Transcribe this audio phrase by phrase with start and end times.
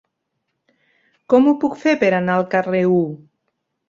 [1.33, 2.99] Com ho puc fer per anar al carrer U?